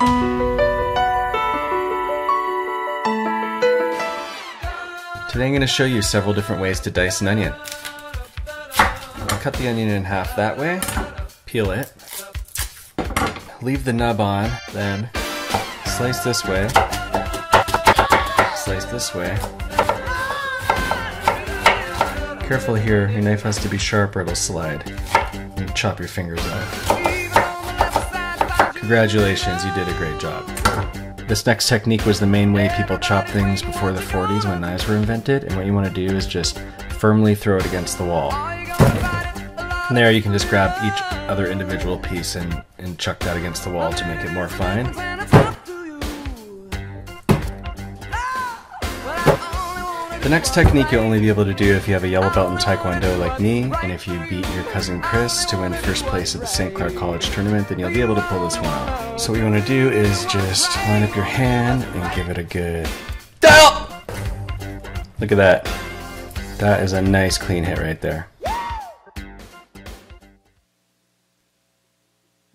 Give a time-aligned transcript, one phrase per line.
[0.00, 0.06] Today
[5.44, 7.52] I'm going to show you several different ways to dice an onion.
[9.42, 10.80] Cut the onion in half that way,
[11.44, 11.92] peel it,
[13.60, 15.10] leave the nub on, then
[15.84, 16.66] slice this way,
[18.56, 19.36] slice this way.
[22.46, 24.90] Careful here, your knife has to be sharp or it'll slide.
[25.34, 26.89] and chop your fingers off.
[28.90, 30.44] Congratulations, you did a great job.
[31.28, 34.88] This next technique was the main way people chopped things before the 40s when knives
[34.88, 36.58] were invented, and what you want to do is just
[36.98, 38.32] firmly throw it against the wall.
[39.86, 43.62] From there, you can just grab each other individual piece and, and chuck that against
[43.62, 44.86] the wall to make it more fine.
[50.22, 52.52] The next technique you'll only be able to do if you have a yellow belt
[52.52, 56.34] in Taekwondo like me, and if you beat your cousin Chris to win first place
[56.34, 56.74] at the St.
[56.74, 59.18] Clair College tournament, then you'll be able to pull this one off.
[59.18, 62.36] So what you want to do is just line up your hand and give it
[62.36, 62.86] a good.
[65.20, 65.64] Look at that.
[66.58, 68.28] That is a nice clean hit right there.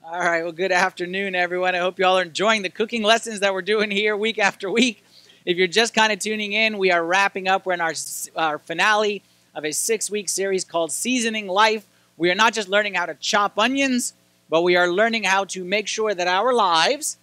[0.03, 1.73] All right, well, good afternoon, everyone.
[1.73, 4.69] I hope you all are enjoying the cooking lessons that we're doing here week after
[4.69, 5.03] week.
[5.45, 7.67] If you're just kind of tuning in, we are wrapping up.
[7.67, 7.93] We're in our,
[8.35, 9.21] our finale
[9.53, 11.85] of a six week series called Seasoning Life.
[12.17, 14.13] We are not just learning how to chop onions,
[14.49, 17.17] but we are learning how to make sure that our lives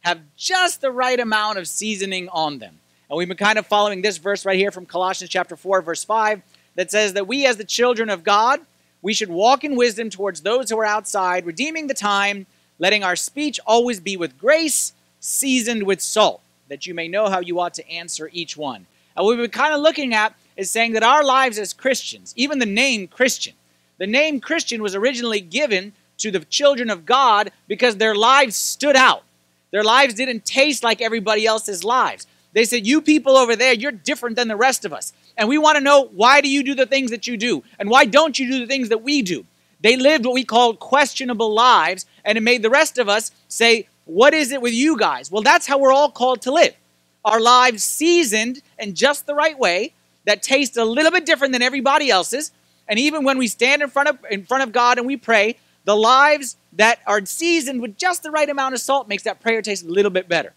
[0.00, 2.80] have just the right amount of seasoning on them.
[3.08, 6.02] And we've been kind of following this verse right here from Colossians chapter 4, verse
[6.02, 6.42] 5,
[6.74, 8.60] that says that we, as the children of God,
[9.02, 12.46] we should walk in wisdom towards those who are outside, redeeming the time,
[12.80, 17.40] letting our speech always be with grace, seasoned with salt that you may know how
[17.40, 18.86] you ought to answer each one.
[19.16, 22.32] And what we've been kind of looking at is saying that our lives as Christians,
[22.36, 23.54] even the name Christian,
[23.98, 28.96] the name Christian was originally given to the children of God because their lives stood
[28.96, 29.24] out.
[29.70, 32.26] Their lives didn't taste like everybody else's lives.
[32.52, 35.12] They said, You people over there, you're different than the rest of us.
[35.36, 37.62] And we want to know why do you do the things that you do?
[37.78, 39.44] And why don't you do the things that we do?
[39.80, 43.86] They lived what we called questionable lives, and it made the rest of us say,
[44.08, 45.30] what is it with you guys?
[45.30, 46.74] Well, that's how we're all called to live.
[47.26, 49.92] Our lives seasoned in just the right way
[50.24, 52.50] that taste a little bit different than everybody else's.
[52.88, 55.58] And even when we stand in front of in front of God and we pray,
[55.84, 59.60] the lives that are seasoned with just the right amount of salt makes that prayer
[59.60, 60.54] taste a little bit better.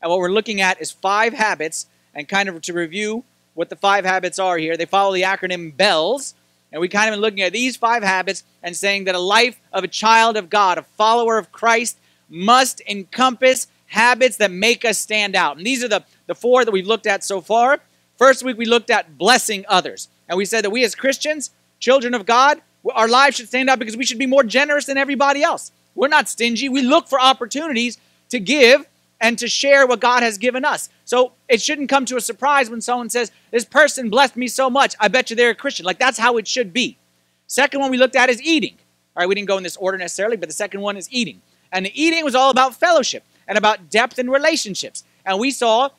[0.00, 3.24] And what we're looking at is five habits, and kind of to review
[3.54, 4.76] what the five habits are here.
[4.76, 6.34] They follow the acronym BELLS,
[6.70, 9.60] and we kind of been looking at these five habits and saying that a life
[9.72, 11.98] of a child of God, a follower of Christ,
[12.28, 15.56] must encompass habits that make us stand out.
[15.56, 17.80] And these are the, the four that we've looked at so far.
[18.16, 20.08] First week, we looked at blessing others.
[20.28, 22.60] And we said that we as Christians, children of God,
[22.92, 25.72] our lives should stand out because we should be more generous than everybody else.
[25.94, 26.68] We're not stingy.
[26.68, 27.98] We look for opportunities
[28.30, 28.86] to give
[29.20, 30.88] and to share what God has given us.
[31.04, 34.68] So it shouldn't come to a surprise when someone says, This person blessed me so
[34.68, 34.94] much.
[35.00, 35.86] I bet you they're a Christian.
[35.86, 36.98] Like that's how it should be.
[37.46, 38.76] Second one we looked at is eating.
[39.16, 41.40] All right, we didn't go in this order necessarily, but the second one is eating.
[41.74, 45.02] And the eating was all about fellowship and about depth and relationships.
[45.26, 45.90] And we saw,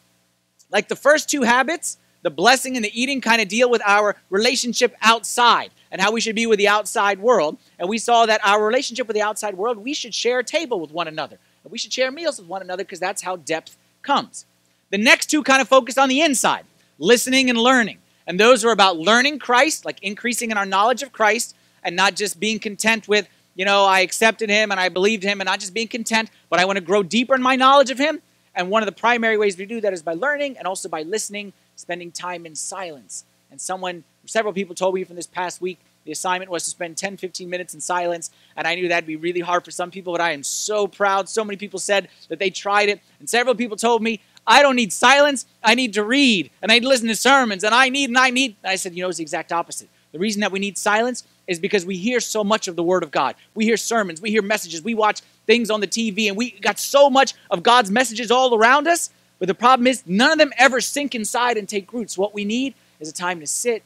[0.71, 4.15] like the first two habits, the blessing and the eating kind of deal with our
[4.29, 7.57] relationship outside and how we should be with the outside world.
[7.77, 10.79] And we saw that our relationship with the outside world, we should share a table
[10.79, 11.37] with one another.
[11.63, 14.45] And we should share meals with one another because that's how depth comes.
[14.91, 16.63] The next two kind of focus on the inside,
[16.97, 17.97] listening and learning.
[18.25, 21.53] And those are about learning Christ, like increasing in our knowledge of Christ,
[21.83, 25.41] and not just being content with you know, I accepted him and I believed him
[25.41, 27.97] and not just being content, but I want to grow deeper in my knowledge of
[27.97, 28.21] him.
[28.53, 31.03] And one of the primary ways we do that is by learning and also by
[31.03, 33.25] listening, spending time in silence.
[33.51, 36.97] And someone, several people told me from this past week, the assignment was to spend
[36.97, 38.29] 10, 15 minutes in silence.
[38.55, 41.27] And I knew that'd be really hard for some people, but I am so proud.
[41.27, 43.01] So many people said that they tried it.
[43.19, 45.45] And several people told me, I don't need silence.
[45.63, 48.17] I need to read and I need to listen to sermons and I need and
[48.17, 48.55] I need.
[48.63, 49.89] And I said, you know, it's the exact opposite.
[50.15, 53.03] The reason that we need silence is because we hear so much of the Word
[53.03, 53.35] of God.
[53.53, 56.79] We hear sermons, we hear messages, we watch things on the TV, and we got
[56.79, 59.09] so much of God's messages all around us.
[59.39, 62.17] But the problem is, none of them ever sink inside and take roots.
[62.17, 63.83] What we need is a time to sit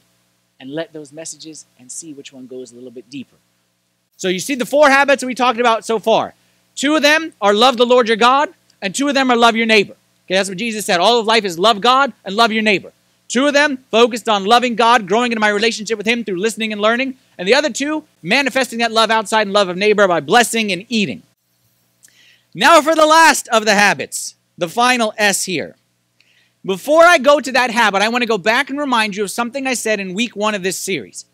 [0.59, 3.37] and let those messages and see which one goes a little bit deeper.
[4.15, 6.35] So you see the four habits we talked about so far.
[6.75, 8.49] Two of them are love the Lord your God,
[8.83, 9.95] and two of them are love your neighbor.
[10.27, 10.99] Okay, that's what Jesus said.
[10.99, 12.93] All of life is love God and love your neighbor.
[13.29, 16.73] Two of them focused on loving God, growing into my relationship with Him through listening
[16.73, 17.15] and learning.
[17.37, 20.85] And the other two, manifesting that love outside and love of neighbor by blessing and
[20.89, 21.21] eating.
[22.55, 25.75] Now for the last of the habits, the final S here.
[26.65, 29.31] Before I go to that habit, I want to go back and remind you of
[29.31, 31.25] something I said in week one of this series.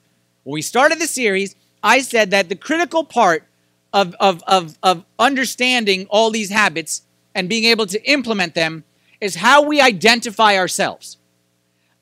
[0.43, 3.45] When we started the series, I said that the critical part
[3.93, 7.03] of, of, of, of understanding all these habits
[7.33, 8.83] and being able to implement them
[9.21, 11.17] is how we identify ourselves.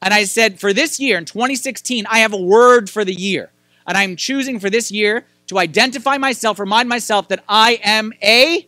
[0.04, 3.52] And I said, for this year, in 2016, I have a word for the year.
[3.88, 8.68] And I'm choosing for this year to identify myself, remind myself that I am a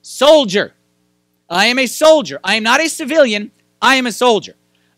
[0.00, 0.72] soldier.
[1.50, 2.40] I am a soldier.
[2.42, 3.52] I am not a civilian.
[3.82, 4.54] I am a soldier.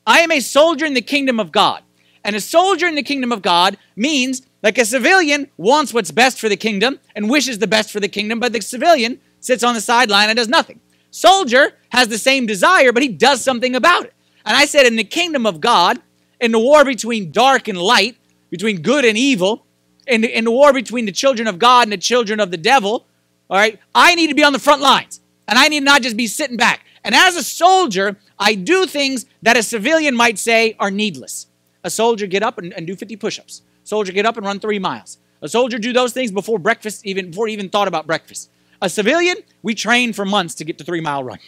[0.06, 1.82] I am a soldier in the kingdom of God.
[2.22, 6.38] And a soldier in the kingdom of God means, like a civilian wants what's best
[6.38, 9.74] for the kingdom and wishes the best for the kingdom, but the civilian sits on
[9.74, 10.80] the sideline and does nothing.
[11.10, 14.12] Soldier has the same desire, but he does something about it.
[14.46, 16.00] And I said, in the kingdom of God,
[16.40, 18.16] in the war between dark and light,
[18.48, 19.66] between good and evil,
[20.06, 22.56] in the, in the war between the children of God and the children of the
[22.56, 23.06] devil,
[23.50, 25.20] all right, I need to be on the front lines.
[25.48, 26.86] And I need not just be sitting back.
[27.04, 31.46] And as a soldier, I do things that a civilian might say are needless.
[31.84, 33.62] A soldier get up and, and do 50 push-ups.
[33.84, 35.18] Soldier get up and run three miles.
[35.42, 38.50] A soldier do those things before breakfast, even before he even thought about breakfast.
[38.82, 41.38] A civilian, we train for months to get to three mile run.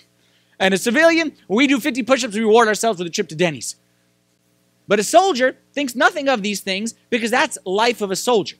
[0.60, 3.76] And a civilian, we do 50 push-ups, we reward ourselves with a trip to Denny's.
[4.88, 8.56] But a soldier thinks nothing of these things because that's life of a soldier.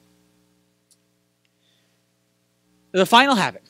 [2.93, 3.63] The final habit.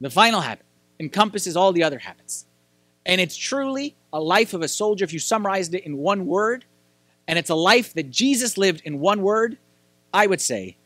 [0.00, 0.64] The final habit
[0.98, 2.46] encompasses all the other habits.
[3.04, 6.64] And it's truly a life of a soldier if you summarized it in one word.
[7.26, 9.58] And it's a life that Jesus lived in one word.
[10.12, 10.78] I would say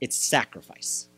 [0.00, 1.08] it's sacrifice.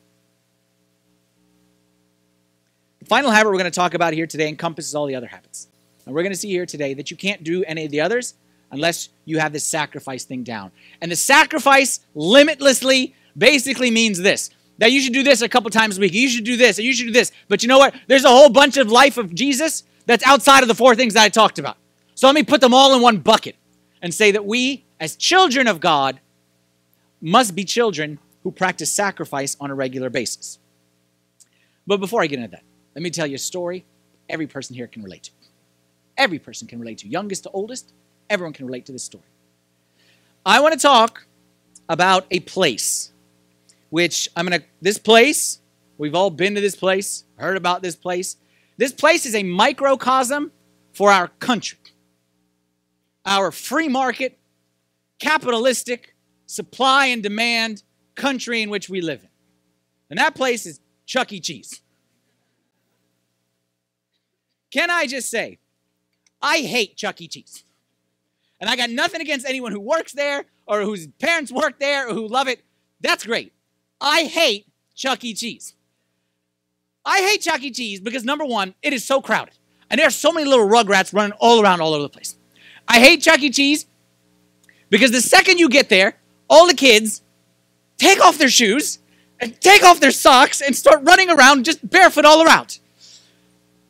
[2.98, 5.69] The final habit we're going to talk about here today encompasses all the other habits.
[6.07, 8.35] And we're going to see here today that you can't do any of the others
[8.71, 10.71] unless you have this sacrifice thing down.
[11.01, 15.99] And the sacrifice limitlessly basically means this that you should do this a couple times
[15.99, 16.15] a week.
[16.15, 17.33] You should do this, and you should do this.
[17.49, 17.95] But you know what?
[18.07, 21.25] There's a whole bunch of life of Jesus that's outside of the four things that
[21.25, 21.77] I talked about.
[22.15, 23.57] So let me put them all in one bucket
[24.01, 26.21] and say that we, as children of God,
[27.21, 30.61] must be children who practice sacrifice on a regular basis.
[31.87, 32.63] But before I get into that,
[32.95, 33.85] let me tell you a story
[34.29, 35.31] every person here can relate to.
[36.17, 37.93] Every person can relate to, youngest to oldest,
[38.29, 39.25] everyone can relate to this story.
[40.45, 41.27] I want to talk
[41.89, 43.13] about a place
[43.91, 45.61] which I'm going to, this place,
[45.97, 48.37] we've all been to this place, heard about this place.
[48.77, 50.53] This place is a microcosm
[50.93, 51.79] for our country,
[53.25, 54.39] our free market,
[55.19, 56.15] capitalistic,
[56.47, 57.83] supply and demand
[58.15, 59.29] country in which we live in.
[60.11, 61.41] And that place is Chuck E.
[61.41, 61.81] Cheese.
[64.71, 65.59] Can I just say,
[66.41, 67.29] I hate Chuck E.
[67.29, 67.65] Cheese.
[68.61, 72.15] And I got nothing against anyone who works there or whose parents work there or
[72.15, 72.65] who love it.
[73.01, 73.53] That's great.
[74.01, 75.35] I hate Chuck E.
[75.35, 75.75] Cheese.
[77.05, 77.71] I hate Chuck E.
[77.71, 79.55] Cheese because number one, it is so crowded.
[79.91, 82.37] And there are so many little rugrats running all around all over the place.
[82.87, 83.51] I hate Chuck E.
[83.51, 83.87] Cheese
[84.91, 86.19] because the second you get there,
[86.51, 87.23] all the kids
[87.97, 88.99] take off their shoes
[89.41, 92.79] and take off their socks and start running around just barefoot all around.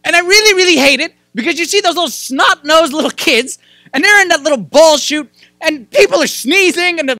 [0.04, 3.58] And I really, really hate it because you see those little snot nosed little kids
[3.92, 5.30] and they're in that little ball chute
[5.60, 7.16] and people are sneezing and they're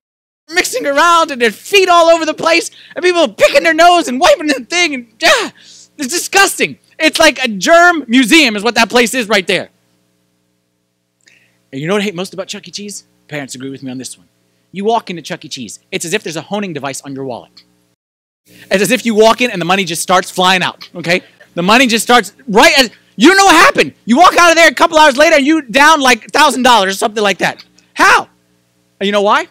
[0.51, 4.09] mixing around and their feet all over the place, and people are picking their nose
[4.09, 6.79] and wiping the thing, and yeah, it's disgusting.
[6.99, 9.69] It's like a germ museum, is what that place is right there.
[11.71, 12.71] And you know what I hate most about Chuck E.
[12.71, 13.05] Cheese?
[13.29, 14.27] Parents agree with me on this one.
[14.73, 15.49] You walk into Chuck E.
[15.49, 17.65] Cheese, it's as if there's a honing device on your wallet.
[18.47, 21.23] It's as if you walk in and the money just starts flying out, okay?
[21.55, 23.95] The money just starts right as you don't know what happened.
[24.05, 26.93] You walk out of there a couple hours later and you down like $1,000 or
[26.93, 27.65] something like that.
[27.95, 28.29] How?
[29.01, 29.49] You know why?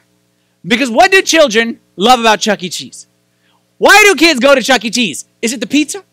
[0.66, 2.70] Because what do children love about Chuck E.
[2.70, 3.08] Cheese?
[3.78, 4.90] Why do kids go to Chuck E.
[4.90, 5.26] Cheese?
[5.42, 6.04] Is it the pizza?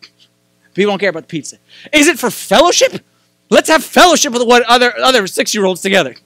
[0.74, 1.58] People don't care about the pizza.
[1.92, 3.04] Is it for fellowship?
[3.50, 6.16] Let's have fellowship with what other other six year olds together.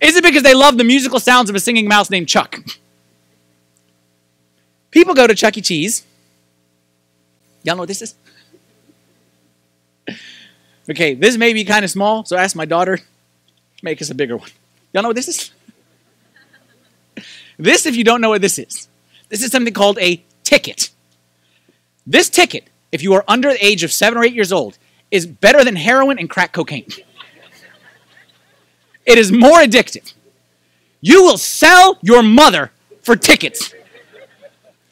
[0.00, 2.58] Is it because they love the musical sounds of a singing mouse named Chuck?
[4.90, 5.60] People go to Chuck E.
[5.60, 6.04] Cheese.
[7.62, 8.14] Y'all know what this is?
[10.92, 12.98] Okay, this may be kind of small, so ask my daughter,
[13.82, 14.50] make us a bigger one.
[14.92, 15.50] Y'all know what this is?
[17.58, 18.88] This, if you don't know what this is,
[19.30, 20.90] this is something called a ticket.
[22.06, 24.76] This ticket, if you are under the age of seven or eight years old,
[25.10, 26.86] is better than heroin and crack cocaine.
[29.06, 30.12] it is more addictive.
[31.00, 32.70] You will sell your mother
[33.00, 33.72] for tickets.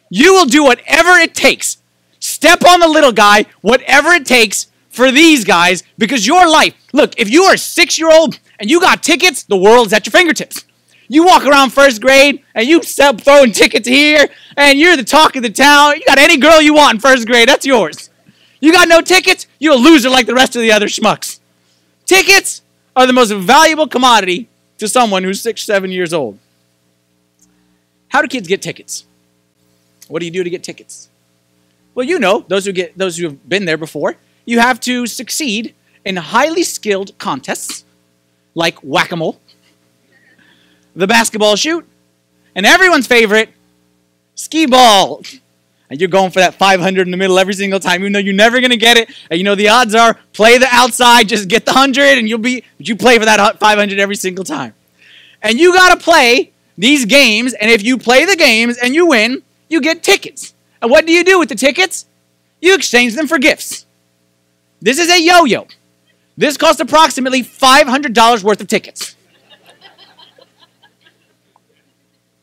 [0.08, 1.76] You will do whatever it takes.
[2.20, 7.18] Step on the little guy, whatever it takes for these guys, because your life, look,
[7.18, 10.12] if you are a six year old and you got tickets, the world's at your
[10.12, 10.64] fingertips.
[11.08, 15.34] You walk around first grade and you sell throwing tickets here, and you're the talk
[15.34, 15.96] of the town.
[15.96, 18.10] You got any girl you want in first grade, that's yours.
[18.60, 21.40] You got no tickets, you're a loser like the rest of the other schmucks.
[22.04, 22.62] Tickets
[22.94, 26.38] are the most valuable commodity to someone who's six, seven years old.
[28.08, 29.04] How do kids get tickets?
[30.08, 31.08] What do you do to get tickets?
[31.94, 35.06] Well, you know, those who get those who have been there before, you have to
[35.06, 37.84] succeed in highly skilled contests
[38.54, 39.40] like whack-a-mole,
[40.96, 41.86] the basketball shoot,
[42.54, 43.50] and everyone's favorite,
[44.34, 45.22] skee ball.
[45.88, 48.32] And you're going for that 500 in the middle every single time, even though you're
[48.32, 49.10] never going to get it.
[49.28, 52.38] And you know the odds are play the outside, just get the 100, and you'll
[52.38, 54.72] be, but you play for that 500 every single time.
[55.42, 59.06] And you got to play these games, and if you play the games and you
[59.06, 60.54] win, you get tickets.
[60.80, 62.06] And what do you do with the tickets?
[62.60, 63.84] You exchange them for gifts.
[64.80, 65.66] This is a yo yo.
[66.36, 69.14] This costs approximately $500 worth of tickets.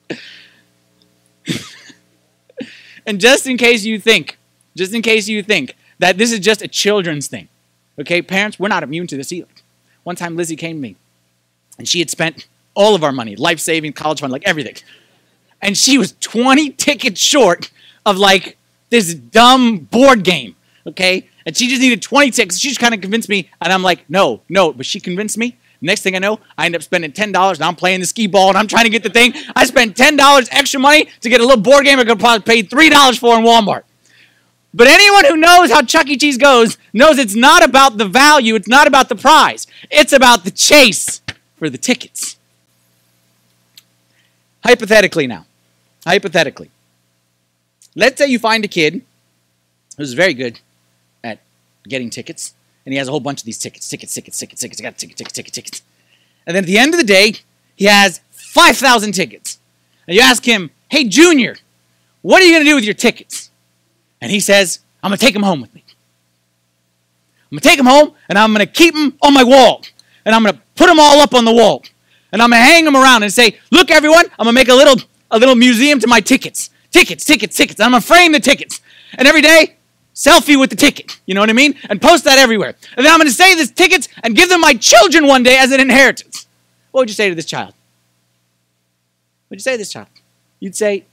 [3.08, 4.38] and just in case you think,
[4.76, 7.50] just in case you think that this is just a children's thing,
[8.00, 9.48] okay, parents, we're not immune to this either.
[10.04, 10.96] One time Lizzie came to me
[11.80, 14.76] and she had spent all of our money, life saving, college fund, like everything.
[15.60, 17.72] And she was 20 tickets short
[18.06, 18.58] of like
[18.92, 21.28] this dumb board game, okay?
[21.48, 22.60] And she just needed 20 tickets.
[22.60, 24.74] She just kind of convinced me, and I'm like, no, no.
[24.74, 25.56] But she convinced me.
[25.80, 28.50] Next thing I know, I end up spending $10 and I'm playing the skee ball
[28.50, 29.34] and I'm trying to get the thing.
[29.56, 32.64] I spent $10 extra money to get a little board game I could probably pay
[32.64, 33.84] $3 for in Walmart.
[34.74, 36.18] But anyone who knows how Chuck E.
[36.18, 40.46] Cheese goes knows it's not about the value, it's not about the prize, it's about
[40.46, 41.22] the chase
[41.58, 42.38] for the tickets.
[44.66, 45.46] Hypothetically, now,
[46.08, 46.72] hypothetically,
[47.96, 49.04] let's say you find a kid
[49.98, 50.60] who's very good
[51.88, 52.54] getting tickets,
[52.86, 55.18] and he has a whole bunch of these tickets, tickets, tickets, tickets, tickets, got tickets,
[55.18, 55.82] tickets, tickets, tickets.
[56.46, 57.34] And then at the end of the day,
[57.76, 59.60] he has 5,000 tickets.
[60.08, 61.58] And you ask him, hey, Junior,
[62.22, 63.52] what are you going to do with your tickets?
[64.22, 65.84] And he says, I'm going to take them home with me.
[67.52, 69.84] I'm going to take them home, and I'm going to keep them on my wall.
[70.26, 71.84] And I'm going to put them all up on the wall
[72.32, 74.96] and I'm gonna hang them around and say, "Look, everyone, I'm gonna make a little
[75.32, 77.80] a little museum to my tickets, tickets, tickets, tickets.
[77.80, 78.82] I'm gonna frame the tickets,
[79.18, 79.77] and every day,
[80.18, 81.20] selfie with the ticket.
[81.28, 81.76] You know what I mean?
[81.90, 82.74] And post that everywhere.
[82.98, 85.72] And then I'm gonna save these tickets and give them my children one day as
[85.72, 86.48] an inheritance.
[86.92, 87.74] What would you say to this child?
[89.48, 90.08] What would you say to this child?
[90.60, 91.06] You'd say,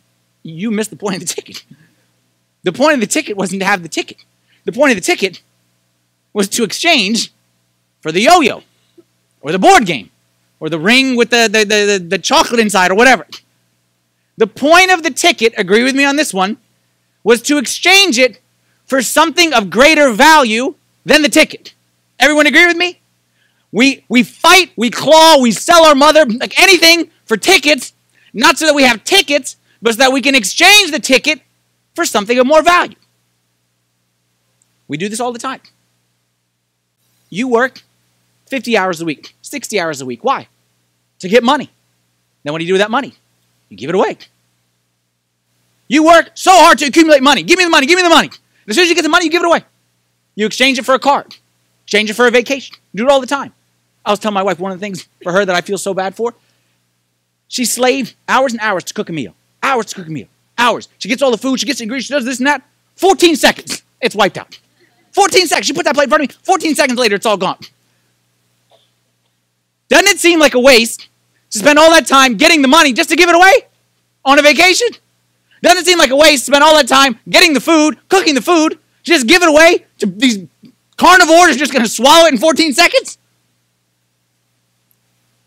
[0.43, 1.65] "You missed the point of the ticket.
[2.63, 4.25] The point of the ticket wasn't to have the ticket.
[4.65, 5.43] The point of the ticket
[6.33, 7.31] was to exchange
[8.01, 8.63] for the yo-yo
[9.43, 10.11] or the board game."
[10.61, 13.27] or the ring with the, the, the, the, chocolate inside or whatever.
[14.39, 16.57] The point of the ticket, agree with me on this one,
[17.23, 18.41] was to exchange it
[18.87, 20.75] for something of greater value
[21.05, 21.75] than the ticket.
[22.19, 23.01] Everyone agree with me?
[23.73, 27.93] We, we fight, we claw, we sell our mother, like anything for tickets,
[28.33, 31.41] not so that we have tickets, but so that we can exchange the ticket
[31.95, 32.97] for something of more value.
[34.87, 35.61] We do this all the time.
[37.31, 37.83] You work
[38.47, 40.23] 50 hours a week, 60 hours a week.
[40.23, 40.49] Why?
[41.25, 41.71] to get money.
[42.43, 43.15] Then what do you do with that money?
[43.69, 44.19] You give it away.
[45.89, 47.43] You work so hard to accumulate money.
[47.43, 48.31] Give me the money, give me the money.
[48.69, 49.65] As soon as you get the money, you give it away.
[50.35, 51.27] You exchange it for a car,
[51.85, 52.77] exchange it for a vacation.
[52.93, 53.53] You do it all the time.
[54.05, 55.95] I was telling my wife one of the things for her that I feel so
[55.95, 56.35] bad for.
[57.49, 59.35] She slaved hours and hours to cook a meal.
[59.63, 60.29] Hours to cook a meal.
[60.59, 60.89] Hours.
[60.99, 62.63] She gets all the food, she gets the ingredients, she does this and that.
[62.97, 64.59] 14 seconds, it's wiped out.
[65.13, 65.67] 14 seconds.
[65.67, 66.37] She put that plate in front of me.
[66.43, 67.59] 14 seconds later, it's all gone.
[69.89, 71.09] Doesn't it seem like a waste
[71.51, 73.53] to spend all that time getting the money just to give it away
[74.25, 74.89] on a vacation?
[75.65, 78.43] Doesn't seem like a waste to spend all that time getting the food, cooking the
[78.43, 80.47] food, just give it away to these
[80.99, 83.17] carnivores just going to swallow it in 14 seconds?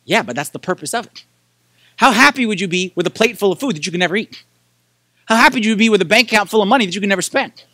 [0.05, 1.23] Yeah, but that's the purpose of it.
[1.97, 4.15] How happy would you be with a plate full of food that you can never
[4.15, 4.43] eat?
[5.27, 7.09] How happy would you be with a bank account full of money that you can
[7.09, 7.65] never spend?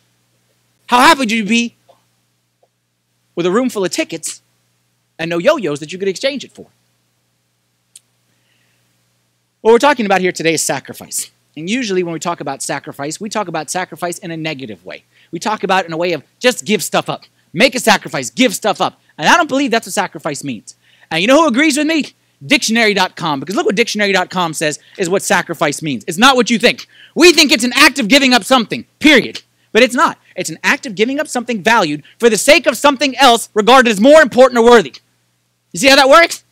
[0.88, 1.76] How happy would you be
[3.34, 4.42] with a room full of tickets
[5.18, 6.66] and no yo yos that you could exchange it for?
[9.62, 11.30] What we're talking about here today is sacrifice.
[11.56, 15.04] And usually, when we talk about sacrifice, we talk about sacrifice in a negative way.
[15.30, 18.30] We talk about it in a way of just give stuff up, make a sacrifice,
[18.30, 19.00] give stuff up.
[19.16, 20.74] And I don't believe that's what sacrifice means.
[21.10, 22.06] And you know who agrees with me?
[22.44, 23.40] Dictionary.com.
[23.40, 26.04] Because look what Dictionary.com says is what sacrifice means.
[26.08, 26.86] It's not what you think.
[27.14, 29.42] We think it's an act of giving up something, period.
[29.72, 30.18] But it's not.
[30.36, 33.90] It's an act of giving up something valued for the sake of something else regarded
[33.90, 34.94] as more important or worthy.
[35.72, 36.43] You see how that works?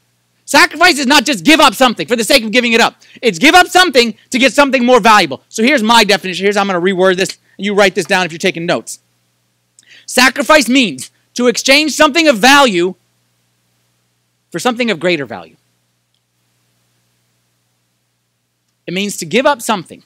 [0.45, 2.97] Sacrifice is not just give up something for the sake of giving it up.
[3.21, 5.43] It's give up something to get something more valuable.
[5.49, 6.45] So here's my definition.
[6.45, 7.39] Here's how I'm going to reword this.
[7.57, 9.01] You write this down if you're taking notes.
[10.07, 12.95] Sacrifice means to exchange something of value
[14.51, 15.57] for something of greater value.
[18.87, 20.03] It means to give up something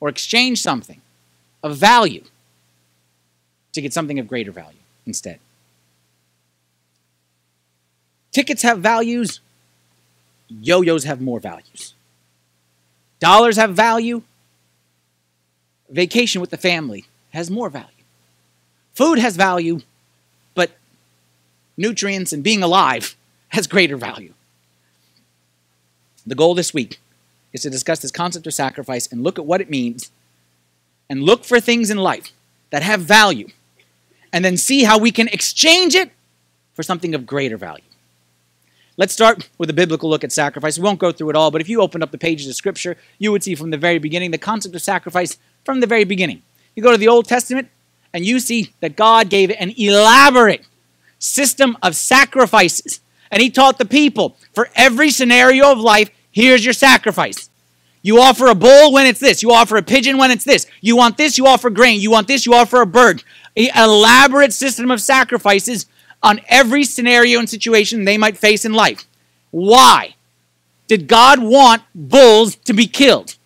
[0.00, 1.00] or exchange something
[1.62, 2.24] of value
[3.72, 5.38] to get something of greater value instead.
[8.30, 9.40] Tickets have values,
[10.60, 11.94] yo yos have more values.
[13.20, 14.22] Dollars have value,
[15.88, 17.88] vacation with the family has more value.
[18.94, 19.80] Food has value,
[20.54, 20.72] but
[21.76, 23.16] nutrients and being alive
[23.48, 24.34] has greater value.
[26.26, 27.00] The goal this week
[27.52, 30.10] is to discuss this concept of sacrifice and look at what it means
[31.08, 32.32] and look for things in life
[32.70, 33.48] that have value
[34.32, 36.10] and then see how we can exchange it
[36.74, 37.84] for something of greater value.
[38.98, 40.78] Let's start with a biblical look at sacrifice.
[40.78, 42.98] We won't go through it all, but if you opened up the pages of Scripture,
[43.18, 46.42] you would see from the very beginning the concept of sacrifice from the very beginning.
[46.74, 47.68] You go to the Old Testament,
[48.12, 50.66] and you see that God gave an elaborate
[51.18, 53.00] system of sacrifices.
[53.30, 57.48] And He taught the people for every scenario of life, here's your sacrifice.
[58.02, 59.42] You offer a bull when it's this.
[59.42, 60.66] You offer a pigeon when it's this.
[60.80, 62.00] You want this, you offer grain.
[62.00, 63.22] You want this, you offer a bird.
[63.56, 65.86] An elaborate system of sacrifices
[66.22, 69.06] on every scenario and situation they might face in life.
[69.50, 70.14] Why
[70.86, 73.36] did God want bulls to be killed?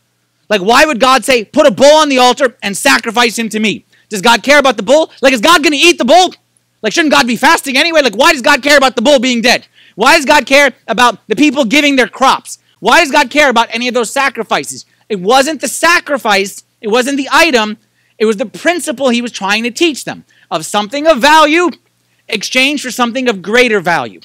[0.49, 3.59] Like, why would God say, put a bull on the altar and sacrifice him to
[3.59, 3.85] me?
[4.09, 5.11] Does God care about the bull?
[5.21, 6.35] Like, is God going to eat the bull?
[6.83, 8.03] Like, shouldn't God be fasting anyway?
[8.03, 9.67] Like, why does God care about the bull being dead?
[9.97, 12.59] Why does God care about the people giving their crops?
[12.79, 14.85] Why does God care about any of those sacrifices?
[15.09, 17.79] It wasn't the sacrifice, it wasn't the item,
[18.19, 21.71] it was the principle he was trying to teach them of something of value
[22.29, 24.21] exchanged for something of greater value.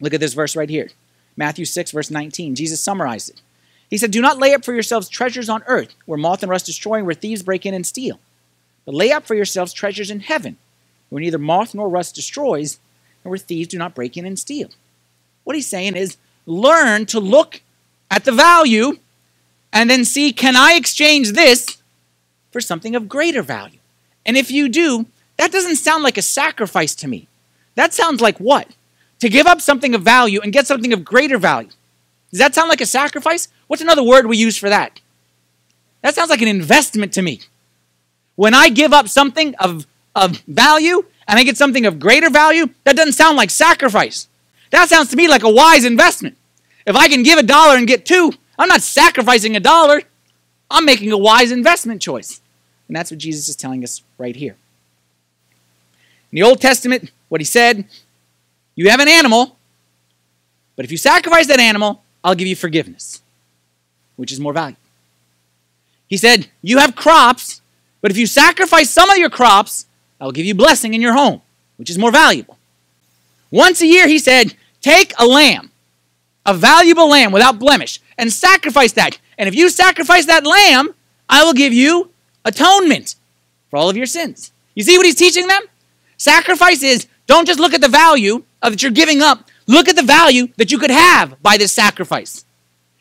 [0.00, 0.88] Look at this verse right here
[1.36, 2.54] Matthew 6, verse 19.
[2.54, 3.40] Jesus summarized it.
[3.88, 6.66] He said, Do not lay up for yourselves treasures on earth, where moth and rust
[6.66, 8.20] destroy, and where thieves break in and steal.
[8.84, 10.56] But lay up for yourselves treasures in heaven,
[11.08, 12.78] where neither moth nor rust destroys,
[13.24, 14.70] and where thieves do not break in and steal.
[15.44, 17.62] What he's saying is, learn to look
[18.10, 18.98] at the value
[19.72, 21.82] and then see, can I exchange this
[22.50, 23.78] for something of greater value?
[24.24, 25.06] And if you do,
[25.38, 27.28] that doesn't sound like a sacrifice to me.
[27.76, 28.68] That sounds like what?
[29.20, 31.70] To give up something of value and get something of greater value.
[32.30, 33.48] Does that sound like a sacrifice?
[33.66, 35.00] What's another word we use for that?
[36.02, 37.40] That sounds like an investment to me.
[38.36, 42.68] When I give up something of, of value and I get something of greater value,
[42.84, 44.28] that doesn't sound like sacrifice.
[44.70, 46.36] That sounds to me like a wise investment.
[46.86, 50.02] If I can give a dollar and get two, I'm not sacrificing a dollar.
[50.70, 52.40] I'm making a wise investment choice.
[52.86, 54.56] And that's what Jesus is telling us right here.
[56.32, 57.84] In the Old Testament, what he said,
[58.74, 59.56] you have an animal,
[60.76, 63.22] but if you sacrifice that animal, I'll give you forgiveness,
[64.16, 64.80] which is more valuable.
[66.06, 67.60] He said, you have crops,
[68.00, 69.86] but if you sacrifice some of your crops,
[70.20, 71.42] I'll give you blessing in your home,
[71.76, 72.58] which is more valuable.
[73.50, 75.70] Once a year, he said, take a lamb,
[76.44, 79.18] a valuable lamb without blemish, and sacrifice that.
[79.38, 80.94] And if you sacrifice that lamb,
[81.28, 82.10] I will give you
[82.44, 83.14] atonement
[83.70, 84.52] for all of your sins.
[84.74, 85.62] You see what he's teaching them?
[86.18, 89.48] Sacrifice is don't just look at the value of that you're giving up.
[89.66, 92.44] Look at the value that you could have by this sacrifice.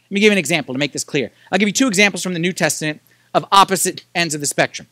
[0.05, 1.31] Let me give you an example to make this clear.
[1.51, 3.01] I'll give you two examples from the New Testament
[3.33, 4.87] of opposite ends of the spectrum.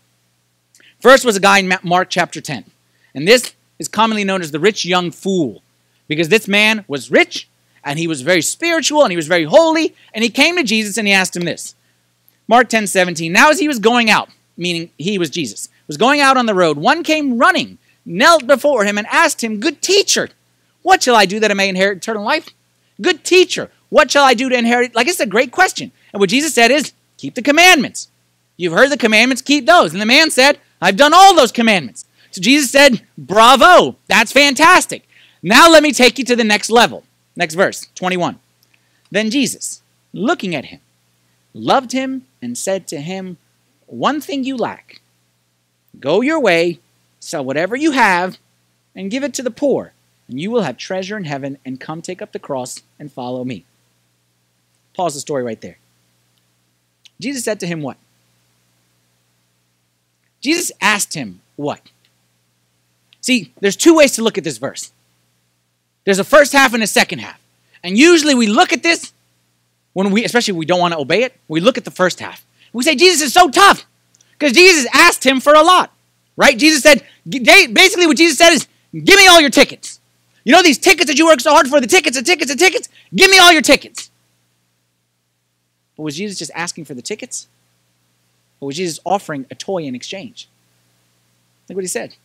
[0.99, 2.65] First was a guy in Mark chapter 10.
[3.13, 5.61] And this is commonly known as the rich young fool
[6.07, 7.47] because this man was rich
[7.83, 10.97] and he was very spiritual and he was very holy and he came to Jesus
[10.97, 11.75] and he asked him this.
[12.47, 13.31] Mark 10 17.
[13.31, 16.55] Now as he was going out, meaning he was Jesus, was going out on the
[16.55, 20.29] road, one came running knelt before him and asked him, Good teacher,
[20.81, 22.49] what shall I do that I may inherit eternal life?
[23.01, 24.95] Good teacher, what shall I do to inherit?
[24.95, 25.91] Like, it's a great question.
[26.13, 28.09] And what Jesus said is, Keep the commandments.
[28.57, 29.93] You've heard the commandments, keep those.
[29.93, 32.05] And the man said, I've done all those commandments.
[32.31, 35.07] So Jesus said, Bravo, that's fantastic.
[35.41, 37.03] Now let me take you to the next level.
[37.35, 38.39] Next verse, 21.
[39.11, 39.81] Then Jesus,
[40.13, 40.79] looking at him,
[41.53, 43.37] loved him and said to him,
[43.87, 45.01] One thing you lack.
[45.99, 46.79] Go your way,
[47.25, 48.38] Sell whatever you have
[48.93, 49.93] and give it to the poor,
[50.27, 53.43] and you will have treasure in heaven, and come take up the cross and follow
[53.43, 53.65] me.
[54.93, 55.79] Pause the story right there.
[57.19, 57.97] Jesus said to him, What?
[60.39, 61.81] Jesus asked him, What?
[63.21, 64.91] See, there's two ways to look at this verse
[66.03, 67.41] there's a first half and a second half.
[67.83, 69.13] And usually we look at this
[69.93, 72.45] when we, especially we don't want to obey it, we look at the first half.
[72.71, 73.88] We say, Jesus is so tough
[74.38, 75.91] because Jesus asked him for a lot,
[76.35, 76.57] right?
[76.57, 79.99] Jesus said, Basically, what Jesus said is, give me all your tickets.
[80.43, 82.57] You know these tickets that you work so hard for, the tickets, the tickets, the
[82.57, 82.87] tickets?
[83.13, 84.11] Give me all your tickets.
[85.97, 87.47] But was Jesus just asking for the tickets?
[88.59, 90.47] Or was Jesus offering a toy in exchange?
[91.67, 92.15] Look what he said.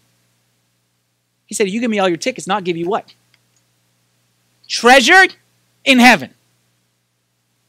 [1.47, 3.15] He said, You give me all your tickets, not give you what?
[4.69, 5.27] Treasure
[5.85, 6.35] in heaven.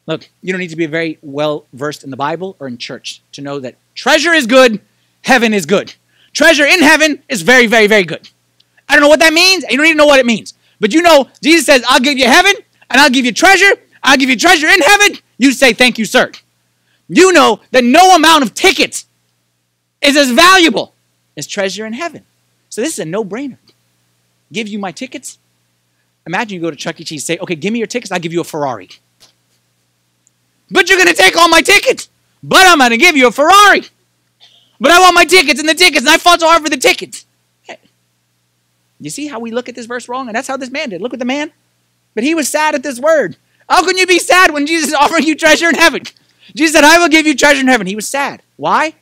[0.06, 3.21] Look, you don't need to be very well versed in the Bible or in church
[3.32, 4.82] to know that treasure is good,
[5.21, 5.95] heaven is good.
[6.34, 8.30] Treasure in heaven is very, very, very good.
[8.88, 9.63] I don't know what that means.
[9.70, 10.54] You don't even know what it means.
[10.80, 12.54] But you know, Jesus says, I'll give you heaven
[12.89, 13.74] and I'll give you treasure.
[14.04, 15.17] I'll give you treasure in heaven.
[15.38, 16.32] You say, Thank you, sir.
[17.08, 19.06] You know that no amount of tickets
[20.02, 20.94] is as valuable
[21.38, 22.24] as treasure in heaven.
[22.70, 23.58] So this is a no-brainer.
[24.52, 25.38] Give you my tickets.
[26.26, 27.04] Imagine you go to Chuck E.
[27.04, 28.89] Cheese, say, okay, give me your tickets, I'll give you a Ferrari.
[30.70, 32.10] But you're gonna take all my tickets.
[32.41, 33.84] But I'm gonna give you a Ferrari.
[34.82, 36.76] But I want my tickets and the tickets, and I fought so hard for the
[36.76, 37.28] tickets.
[39.00, 40.28] You see how we look at this verse wrong?
[40.28, 41.02] And that's how this man did.
[41.02, 41.52] Look at the man.
[42.15, 43.38] But he was sad at this word.
[43.70, 46.02] How can you be sad when Jesus is offering you treasure in heaven?
[46.56, 47.86] Jesus said, I will give you treasure in heaven.
[47.86, 48.41] He was sad.
[48.58, 48.96] Why?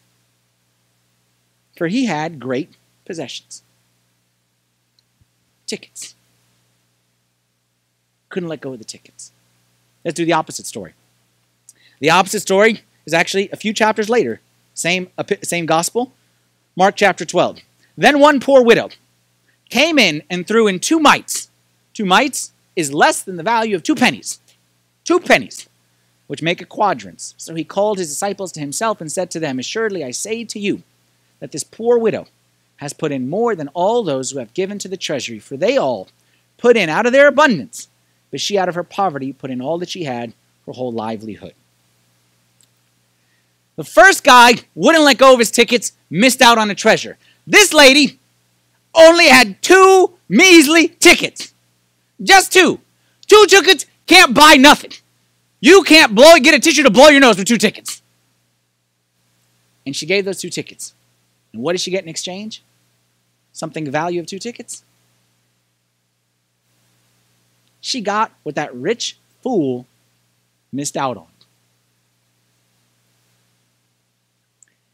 [1.77, 3.63] For he had great possessions.
[5.65, 6.13] Tickets.
[8.27, 9.31] Couldn't let go of the tickets.
[10.03, 10.93] Let's do the opposite story.
[11.99, 14.41] The opposite story is actually a few chapters later.
[14.79, 15.09] Same,
[15.43, 16.13] same gospel.
[16.77, 17.59] Mark chapter 12.
[17.97, 18.89] Then one poor widow
[19.69, 21.49] came in and threw in two mites.
[21.93, 24.39] Two mites is less than the value of two pennies.
[25.03, 25.67] Two pennies,
[26.27, 27.35] which make a quadrans.
[27.35, 30.59] So he called his disciples to himself and said to them, Assuredly I say to
[30.59, 30.83] you
[31.41, 32.27] that this poor widow
[32.77, 35.75] has put in more than all those who have given to the treasury, for they
[35.75, 36.07] all
[36.57, 37.89] put in out of their abundance,
[38.31, 40.31] but she out of her poverty put in all that she had,
[40.65, 41.53] her whole livelihood.
[43.79, 47.17] The first guy wouldn't let go of his tickets, missed out on a treasure.
[47.47, 48.19] This lady
[48.93, 51.53] only had two measly tickets.
[52.21, 52.81] Just two.
[53.25, 54.91] Two tickets can't buy nothing.
[55.61, 58.01] You can't blow get a tissue to blow your nose with two tickets.
[59.85, 60.93] And she gave those two tickets.
[61.53, 62.61] And what did she get in exchange?
[63.53, 64.83] Something value of two tickets?
[67.79, 69.85] She got what that rich fool
[70.69, 71.27] missed out on.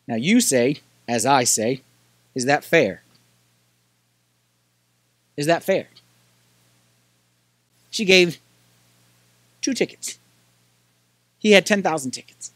[0.08, 1.82] Now you say, as I say,
[2.34, 3.02] is that fair?
[5.38, 5.88] Is that fair?
[7.92, 8.40] She gave
[9.62, 10.20] two tickets.
[11.40, 12.52] He had 10,000 tickets.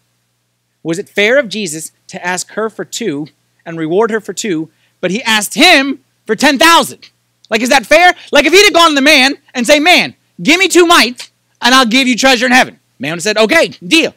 [0.84, 3.28] Was it fair of Jesus to ask her for two
[3.66, 4.70] and reward her for two,
[5.02, 7.10] but he asked him for 10,000?
[7.50, 8.14] Like, is that fair?
[8.32, 11.32] Like, if he'd have gone to the man and say, Man, give me two mites
[11.62, 12.80] and I'll give you treasure in heaven.
[12.98, 14.14] Man would have said, Okay, deal.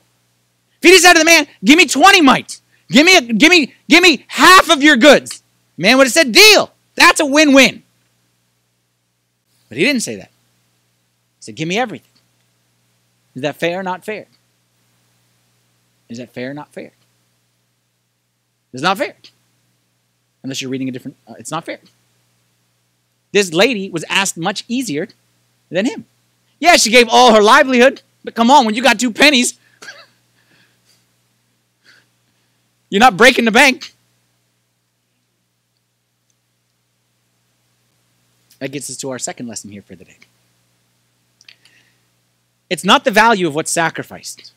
[0.81, 2.62] If he said to the man, Give me 20 mites,
[2.92, 5.42] give me, a, give me, give me half of your goods,
[5.76, 6.70] man would have said, Deal.
[6.94, 7.83] That's a win win.
[9.68, 10.28] But he didn't say that.
[10.28, 12.11] He said, Give me everything.
[13.35, 14.26] Is that fair or not fair?
[16.09, 16.92] Is that fair or not fair?
[18.72, 19.16] It's not fair.
[20.42, 21.81] Unless you're reading a different, uh, it's not fair.
[23.33, 25.09] This lady was asked much easier
[25.70, 26.05] than him.
[26.61, 29.59] Yeah, she gave all her livelihood, but come on, when you got two pennies,
[32.92, 33.94] you're not breaking the bank.
[38.59, 40.18] That gets us to our second lesson here for the day.
[42.68, 44.52] It's not the value of what's sacrificed,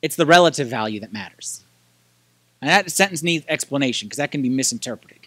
[0.00, 1.64] it's the relative value that matters.
[2.62, 5.26] And that sentence needs explanation because that can be misinterpreted.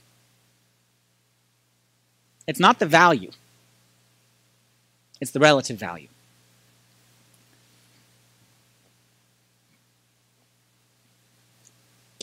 [2.48, 3.32] It's not the value,
[5.20, 6.08] it's the relative value.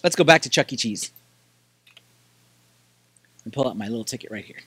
[0.07, 0.77] Let's go back to Chuck E.
[0.77, 1.11] Cheese
[3.43, 4.63] and pull out my little ticket right here.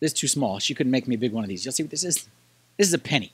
[0.00, 0.58] This is too small.
[0.58, 1.64] She couldn't make me a big one of these.
[1.64, 2.26] You'll see what this is?
[2.76, 3.30] This is a penny.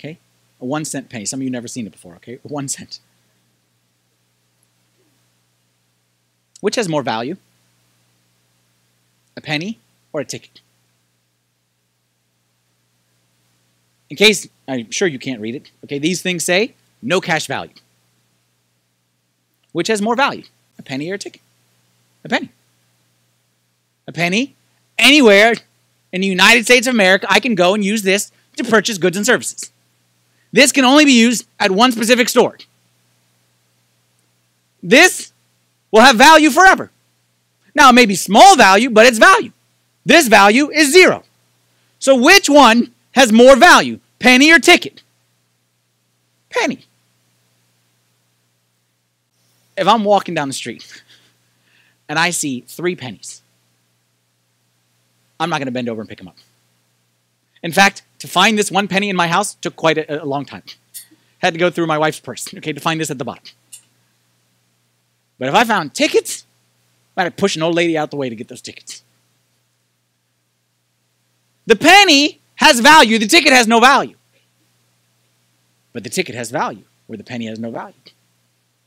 [0.00, 0.18] Okay?
[0.60, 1.26] A one cent penny.
[1.26, 2.40] Some of you never seen it before, okay?
[2.42, 2.98] One cent.
[6.60, 7.36] Which has more value?
[9.36, 9.78] A penny
[10.12, 10.60] or a ticket?
[14.10, 17.70] In case, I'm sure you can't read it, okay, these things say no cash value.
[19.76, 20.44] Which has more value?
[20.78, 21.42] A penny or a ticket?
[22.24, 22.48] A penny.
[24.08, 24.54] A penny
[24.98, 25.52] anywhere
[26.12, 29.18] in the United States of America, I can go and use this to purchase goods
[29.18, 29.70] and services.
[30.50, 32.56] This can only be used at one specific store.
[34.82, 35.30] This
[35.90, 36.90] will have value forever.
[37.74, 39.52] Now, it may be small value, but it's value.
[40.06, 41.22] This value is zero.
[41.98, 45.02] So, which one has more value, penny or ticket?
[46.48, 46.86] Penny.
[49.76, 51.02] If I'm walking down the street
[52.08, 53.42] and I see three pennies,
[55.38, 56.36] I'm not going to bend over and pick them up.
[57.62, 60.44] In fact, to find this one penny in my house took quite a, a long
[60.44, 60.62] time.
[61.38, 63.44] Had to go through my wife's purse, okay, to find this at the bottom.
[65.38, 66.46] But if I found tickets,
[67.16, 69.02] I had to push an old lady out the way to get those tickets.
[71.66, 74.16] The penny has value, the ticket has no value.
[75.92, 77.94] But the ticket has value, where the penny has no value.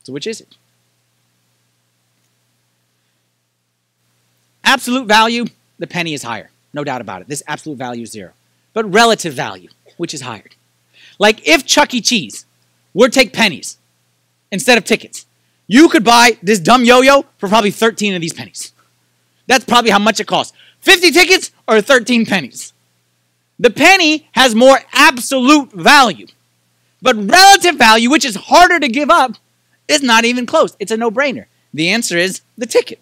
[0.02, 0.56] So which is it?
[4.74, 5.46] Absolute value
[5.80, 6.50] the penny is higher.
[6.72, 7.28] No doubt about it.
[7.28, 8.32] This absolute value is zero.
[8.72, 10.48] But relative value, which is higher.
[11.18, 12.00] Like if Chuck E.
[12.00, 12.46] Cheese
[12.94, 13.78] were to take pennies
[14.52, 15.26] instead of tickets,
[15.72, 18.72] You could buy this dumb yo-yo for probably 13 of these pennies.
[19.46, 20.52] That's probably how much it costs.
[20.80, 22.72] 50 tickets or 13 pennies.
[23.56, 26.26] The penny has more absolute value.
[27.00, 29.36] But relative value, which is harder to give up,
[29.86, 30.74] is not even close.
[30.80, 31.44] It's a no-brainer.
[31.72, 32.98] The answer is the ticket.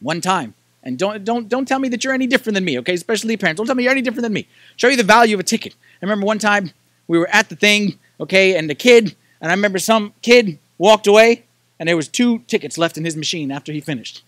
[0.00, 0.52] One time.
[0.82, 2.94] And don't don't don't tell me that you're any different than me, okay?
[2.94, 3.58] Especially parents.
[3.58, 4.48] Don't tell me you're any different than me.
[4.76, 5.74] Show you the value of a ticket.
[5.74, 6.72] I remember one time
[7.06, 11.06] we were at the thing, okay, and the kid, and I remember some kid walked
[11.06, 11.44] away,
[11.78, 14.22] and there was two tickets left in his machine after he finished.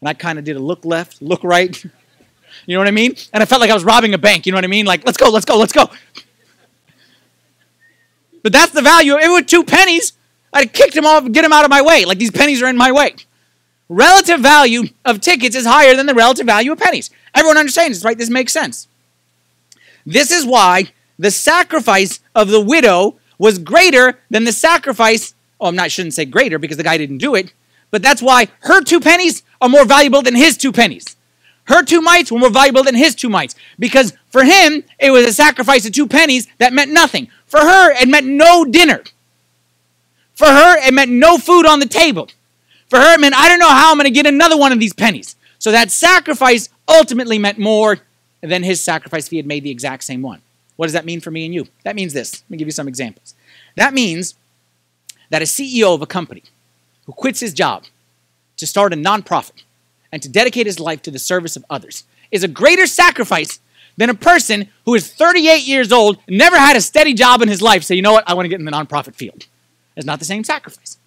[0.00, 1.84] And I kind of did a look left, look right.
[2.66, 3.14] You know what I mean?
[3.32, 4.44] And I felt like I was robbing a bank.
[4.44, 4.84] You know what I mean?
[4.84, 5.88] Like, let's go, let's go, let's go.
[8.42, 9.16] But that's the value.
[9.16, 10.14] It was two pennies.
[10.52, 12.04] I'd kicked him off, and get him out of my way.
[12.04, 13.14] Like these pennies are in my way.
[13.90, 17.10] Relative value of tickets is higher than the relative value of pennies.
[17.34, 18.16] Everyone understands this, right?
[18.16, 18.86] This makes sense.
[20.06, 25.34] This is why the sacrifice of the widow was greater than the sacrifice.
[25.60, 27.52] Oh, I'm not, I shouldn't say greater because the guy didn't do it,
[27.90, 31.16] but that's why her two pennies are more valuable than his two pennies.
[31.64, 35.26] Her two mites were more valuable than his two mites because for him, it was
[35.26, 37.28] a sacrifice of two pennies that meant nothing.
[37.46, 39.02] For her, it meant no dinner.
[40.34, 42.28] For her, it meant no food on the table.
[42.90, 44.80] For her, it meant I don't know how I'm going to get another one of
[44.80, 45.36] these pennies.
[45.58, 47.98] So that sacrifice ultimately meant more
[48.40, 50.42] than his sacrifice if he had made the exact same one.
[50.76, 51.68] What does that mean for me and you?
[51.84, 52.42] That means this.
[52.42, 53.34] Let me give you some examples.
[53.76, 54.34] That means
[55.28, 56.42] that a CEO of a company
[57.06, 57.84] who quits his job
[58.56, 59.62] to start a nonprofit
[60.10, 63.60] and to dedicate his life to the service of others is a greater sacrifice
[63.96, 67.60] than a person who is 38 years old, never had a steady job in his
[67.60, 69.46] life, say, you know what, I want to get in the nonprofit field.
[69.96, 70.98] It's not the same sacrifice.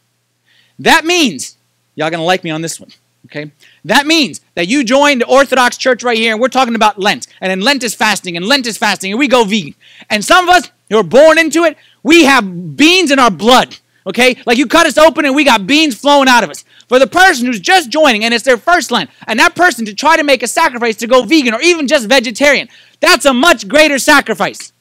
[0.77, 1.57] That means,
[1.95, 2.89] y'all gonna like me on this one,
[3.25, 3.51] okay?
[3.85, 7.27] That means that you joined the Orthodox Church right here, and we're talking about Lent,
[7.41, 9.75] and then Lent is fasting, and Lent is fasting, and we go vegan.
[10.09, 13.77] And some of us who are born into it, we have beans in our blood,
[14.05, 14.35] okay?
[14.45, 16.63] Like you cut us open and we got beans flowing out of us.
[16.87, 19.93] For the person who's just joining and it's their first Lent, and that person to
[19.93, 22.67] try to make a sacrifice to go vegan or even just vegetarian,
[22.99, 24.71] that's a much greater sacrifice.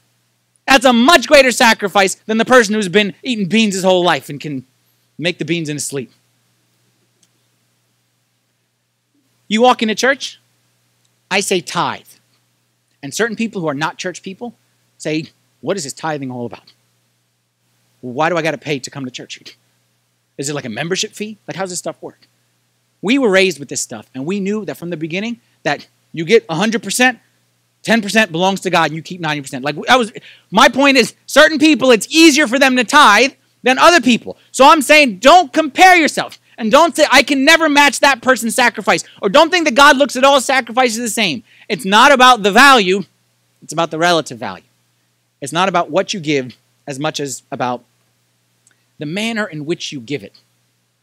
[0.67, 4.29] That's a much greater sacrifice than the person who's been eating beans his whole life
[4.29, 4.65] and can
[5.19, 6.11] make the beans in his sleep.
[9.53, 10.41] You walk into church,
[11.31, 12.07] I say tithe.
[13.03, 14.55] And certain people who are not church people
[14.97, 15.27] say,
[15.61, 16.73] What is this tithing all about?
[18.01, 19.59] Why do I got to pay to come to church?
[20.39, 21.37] Is it like a membership fee?
[21.47, 22.29] Like, how's this stuff work?
[23.03, 26.25] We were raised with this stuff, and we knew that from the beginning that you
[26.25, 27.21] get 100%,
[27.83, 29.63] 10% belongs to God, and you keep 90%.
[29.63, 30.15] Like, I was,
[30.51, 34.39] my point is, certain people, it's easier for them to tithe than other people.
[34.51, 36.39] So I'm saying, don't compare yourself.
[36.59, 39.05] And don't say, I can never match that person's sacrifice.
[39.21, 41.43] Or don't think that God looks at all sacrifices the same.
[41.69, 43.05] It's not about the value,
[43.63, 44.65] it's about the relative value.
[45.41, 47.85] It's not about what you give as much as about
[48.99, 50.41] the manner in which you give it.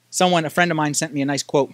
[0.10, 1.74] Someone, a friend of mine, sent me a nice quote.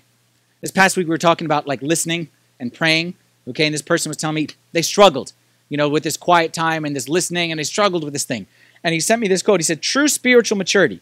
[0.62, 3.14] This past week we were talking about like listening and praying.
[3.48, 5.34] Okay, and this person was telling me they struggled,
[5.70, 8.48] you know, with this quiet time and this listening, and they struggled with this thing.
[8.84, 9.60] And he sent me this quote.
[9.60, 11.02] He said, True spiritual maturity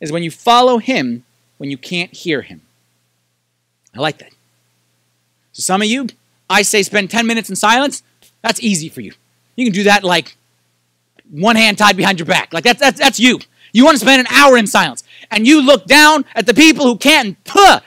[0.00, 1.24] is when you follow him
[1.60, 2.62] when you can't hear him.
[3.94, 4.30] I like that.
[5.52, 6.06] So some of you,
[6.48, 8.02] I say spend 10 minutes in silence.
[8.40, 9.12] That's easy for you.
[9.56, 10.38] You can do that like
[11.30, 12.54] one hand tied behind your back.
[12.54, 13.40] Like that's that's that's you.
[13.74, 15.04] You want to spend an hour in silence.
[15.30, 17.36] And you look down at the people who can't.
[17.44, 17.80] Puh,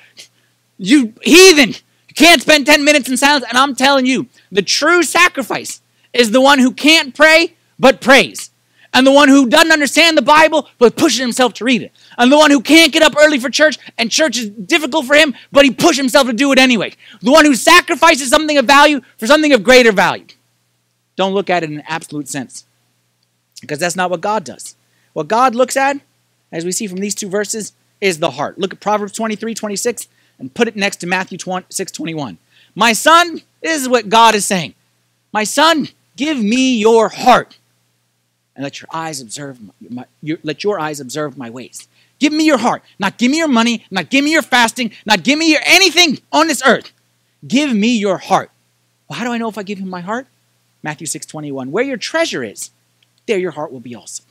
[0.77, 1.69] you heathen.
[1.69, 3.43] You can't spend 10 minutes in silence.
[3.49, 5.81] And I'm telling you, the true sacrifice
[6.13, 8.51] is the one who can't pray but prays.
[8.93, 11.91] And the one who doesn't understand the Bible but pushes himself to read it.
[12.17, 15.15] And the one who can't get up early for church and church is difficult for
[15.15, 16.93] him, but he pushes himself to do it anyway.
[17.21, 20.25] The one who sacrifices something of value for something of greater value.
[21.15, 22.65] Don't look at it in an absolute sense
[23.61, 24.75] because that's not what God does.
[25.13, 25.97] What God looks at,
[26.51, 28.57] as we see from these two verses, is the heart.
[28.57, 30.07] Look at Proverbs 23 26
[30.39, 31.37] and put it next to Matthew
[31.69, 32.37] 6 21.
[32.75, 34.73] My son, this is what God is saying.
[35.31, 37.57] My son, give me your heart
[38.55, 41.87] and let your eyes observe my, my your, let your eyes observe my ways.
[42.23, 42.83] Give me your heart.
[42.99, 46.19] Not give me your money, not give me your fasting, not give me your anything
[46.31, 46.93] on this earth.
[47.45, 48.49] Give me your heart.
[49.09, 50.27] Well, how do I know if I give him my heart?
[50.83, 51.69] Matthew 6 21.
[51.69, 52.71] Where your treasure is,
[53.25, 54.23] there your heart will be also.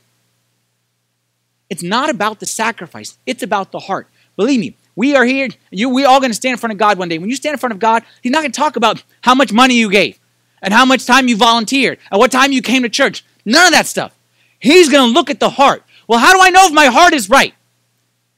[1.69, 4.07] It's not about the sacrifice, it's about the heart.
[4.37, 6.97] Believe me, we are here, you, we all going to stand in front of God
[6.97, 7.19] one day.
[7.19, 9.53] When you stand in front of God, He's not going to talk about how much
[9.53, 10.17] money you gave
[10.63, 13.23] and how much time you volunteered and what time you came to church.
[13.45, 14.17] None of that stuff.
[14.57, 15.83] He's going to look at the heart.
[16.07, 17.53] Well, how do I know if my heart is right?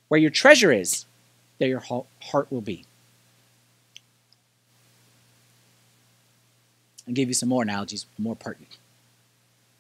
[0.07, 1.05] Where your treasure is,
[1.57, 2.85] there your heart will be.
[7.07, 8.77] I'll give you some more analogies, more pertinent.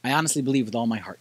[0.03, 1.19] I honestly believe with all my heart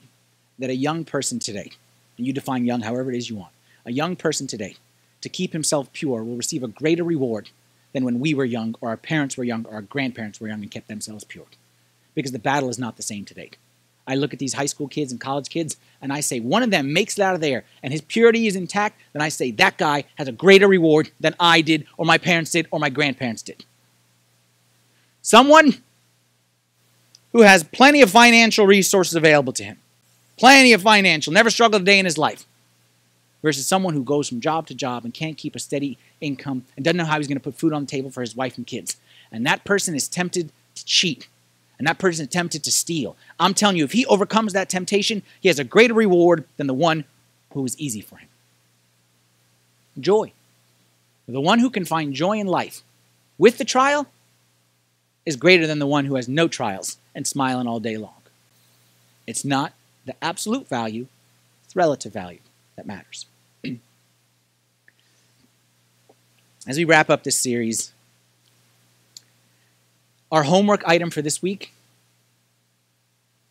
[0.58, 1.70] that a young person today,
[2.16, 3.52] and you define young however it is you want.
[3.84, 4.76] a young person today
[5.20, 7.50] to keep himself pure will receive a greater reward
[7.92, 10.62] than when we were young, or our parents were young, or our grandparents were young
[10.62, 11.46] and kept themselves pure.
[12.14, 13.50] Because the battle is not the same today.
[14.06, 16.70] I look at these high school kids and college kids, and I say, one of
[16.70, 19.78] them makes it out of there, and his purity is intact, then I say, that
[19.78, 23.42] guy has a greater reward than I did, or my parents did, or my grandparents
[23.42, 23.64] did.
[25.22, 25.82] Someone
[27.32, 29.78] who has plenty of financial resources available to him,
[30.36, 32.44] plenty of financial, never struggled a day in his life,
[33.42, 36.84] versus someone who goes from job to job and can't keep a steady income and
[36.84, 38.66] doesn't know how he's going to put food on the table for his wife and
[38.66, 38.96] kids.
[39.30, 41.28] And that person is tempted to cheat
[41.78, 43.16] and that person tempted to steal.
[43.38, 46.74] I'm telling you, if he overcomes that temptation, he has a greater reward than the
[46.74, 47.04] one
[47.52, 48.28] who is easy for him.
[49.98, 50.32] Joy.
[51.26, 52.82] The one who can find joy in life
[53.38, 54.06] with the trial
[55.24, 58.20] is greater than the one who has no trials and smiling all day long.
[59.26, 59.72] It's not
[60.04, 61.06] the absolute value,
[61.64, 62.40] it's relative value
[62.76, 63.24] that matters.
[66.66, 67.93] As we wrap up this series,
[70.30, 71.72] our homework item for this week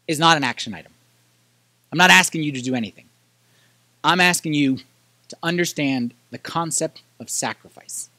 [0.07, 0.91] is not an action item.
[1.91, 3.05] I'm not asking you to do anything.
[4.03, 4.79] I'm asking you
[5.29, 8.09] to understand the concept of sacrifice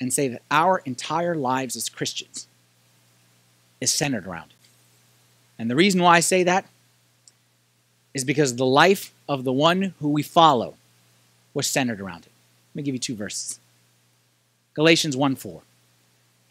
[0.00, 2.46] and say that our entire lives as Christians
[3.80, 4.68] is centered around it.
[5.58, 6.66] And the reason why I say that
[8.14, 10.74] is because the life of the one who we follow
[11.52, 12.32] was centered around it.
[12.72, 13.58] Let me give you two verses.
[14.74, 15.62] Galatians 1 4.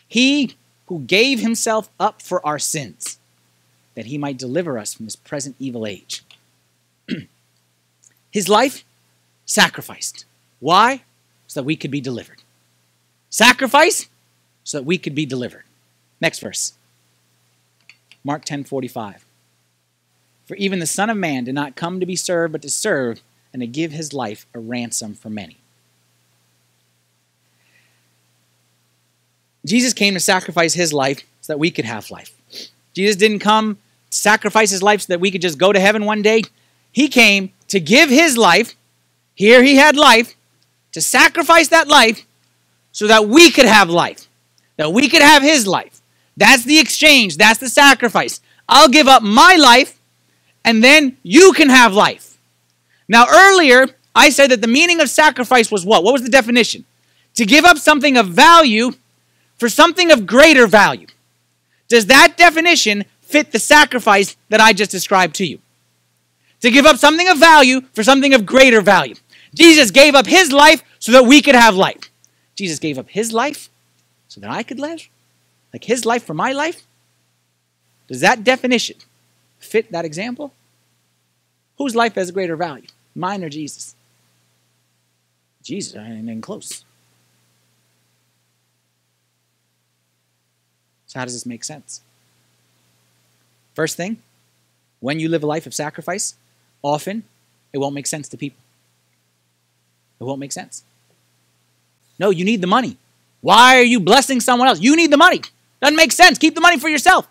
[0.07, 0.55] He
[0.93, 3.17] who gave himself up for our sins,
[3.95, 6.23] that he might deliver us from this present evil age.
[8.29, 8.86] His life
[9.43, 10.25] sacrificed.
[10.60, 11.01] Why?
[11.47, 12.43] So that we could be delivered.
[13.32, 14.08] Sacrifice
[14.63, 15.63] so that we could be delivered.
[16.21, 16.73] Next verse.
[18.23, 19.21] Mark 10:45.
[20.45, 23.19] For even the Son of Man did not come to be served, but to serve
[23.51, 25.58] and to give his life a ransom for many.
[29.65, 32.32] Jesus came to sacrifice his life so that we could have life.
[32.93, 33.78] Jesus didn't come
[34.10, 36.43] sacrifice his life so that we could just go to heaven one day.
[36.91, 38.76] He came to give his life.
[39.36, 40.36] Here he had life,
[40.91, 42.26] to sacrifice that life
[42.91, 44.28] so that we could have life,
[44.78, 46.02] that we could have his life.
[46.38, 48.39] That's the exchange, that's the sacrifice.
[48.69, 49.99] I'll give up my life
[50.63, 52.38] and then you can have life.
[53.08, 56.04] Now, earlier, I said that the meaning of sacrifice was what?
[56.04, 56.86] What was the definition?
[57.36, 58.93] To give up something of value
[59.57, 61.07] for something of greater value.
[61.87, 65.59] Does that definition fit the sacrifice that I just described to you?
[66.61, 69.15] To give up something of value for something of greater value.
[69.53, 72.09] Jesus gave up his life so that we could have life.
[72.55, 73.69] Jesus gave up his life
[74.27, 75.09] so that I could live?
[75.73, 76.83] Like his life for my life?
[78.07, 78.97] Does that definition
[79.59, 80.53] fit that example?
[81.77, 82.87] Whose life has a greater value?
[83.15, 83.95] Mine or Jesus?
[85.63, 86.83] Jesus, I ain't even close.
[91.13, 92.02] So, how does this make sense?
[93.76, 94.17] First thing,
[94.99, 96.34] when you live a life of sacrifice,
[96.82, 97.23] often
[97.71, 98.58] it won't make sense to people.
[100.19, 100.84] It won't make sense.
[102.17, 102.97] No, you need the money.
[103.41, 104.80] Why are you blessing someone else?
[104.82, 105.41] You need the money.
[105.84, 106.39] Doesn't make sense.
[106.39, 107.28] Keep the money for yourself.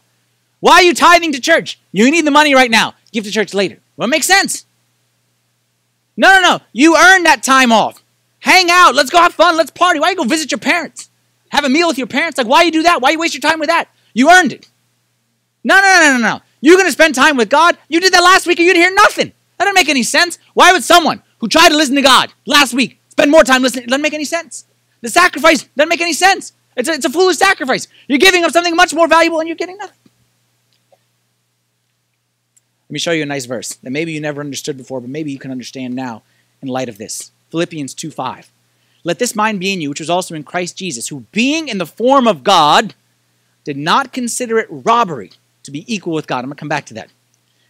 [0.61, 1.81] Why are you tithing to church?
[1.90, 2.95] You need the money right now.
[3.11, 3.79] Give to church later.
[3.97, 4.64] Well, it makes sense.
[6.16, 6.61] No, no, no.
[6.73, 8.01] You earn that time off.
[8.38, 8.95] Hang out.
[8.95, 9.57] Let's go have fun.
[9.57, 9.99] Let's party.
[9.99, 11.11] Why you go visit your parents?
[11.52, 12.38] Have a meal with your parents.
[12.38, 13.00] Like, why you do that?
[13.00, 13.88] Why you waste your time with that?
[14.14, 14.68] You earned it.
[15.62, 16.40] No, no, no, no, no.
[16.60, 17.76] You're going to spend time with God.
[17.88, 19.32] You did that last week and you didn't hear nothing.
[19.58, 20.38] That doesn't make any sense.
[20.54, 23.84] Why would someone who tried to listen to God last week spend more time listening?
[23.84, 24.64] It doesn't make any sense.
[25.02, 26.52] The sacrifice doesn't make any sense.
[26.76, 27.86] It's a, it's a foolish sacrifice.
[28.08, 29.96] You're giving up something much more valuable and you're getting nothing.
[32.88, 35.32] Let me show you a nice verse that maybe you never understood before, but maybe
[35.32, 36.22] you can understand now
[36.60, 37.30] in light of this.
[37.50, 38.51] Philippians 2 5.
[39.04, 41.78] Let this mind be in you, which was also in Christ Jesus, who, being in
[41.78, 42.94] the form of God,
[43.64, 45.32] did not consider it robbery
[45.64, 46.38] to be equal with God.
[46.38, 47.10] I'm going to come back to that.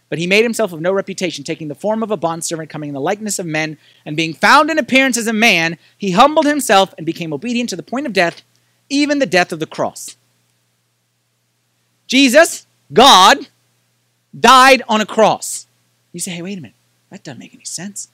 [0.09, 2.93] But he made himself of no reputation, taking the form of a bondservant, coming in
[2.93, 6.93] the likeness of men, and being found in appearance as a man, he humbled himself
[6.97, 8.43] and became obedient to the point of death,
[8.89, 10.15] even the death of the cross.
[12.05, 13.47] Jesus, God,
[14.39, 15.65] died on a cross.
[16.11, 16.75] You say, hey, wait a minute.
[17.09, 18.09] That doesn't make any sense.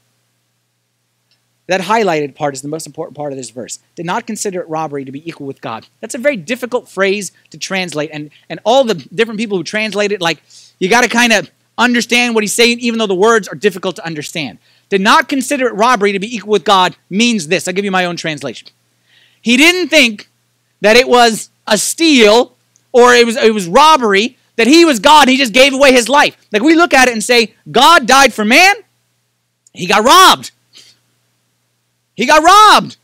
[1.70, 3.78] That highlighted part is the most important part of this verse.
[3.94, 5.86] Did not consider it robbery to be equal with God.
[6.00, 8.10] That's a very difficult phrase to translate.
[8.12, 10.42] And, and all the different people who translate it, like,
[10.80, 13.98] you got to kind of understand what he's saying, even though the words are difficult
[13.98, 14.58] to understand.
[14.90, 17.68] Did not consider it robbery to be equal with God means this.
[17.68, 18.70] I'll give you my own translation.
[19.40, 20.28] He didn't think
[20.82, 22.56] that it was a steal
[22.92, 26.10] or it was, it was robbery, that he was God he just gave away his
[26.10, 26.36] life.
[26.52, 28.74] Like we look at it and say, God died for man,
[29.72, 30.50] he got robbed.
[32.20, 32.98] He got robbed.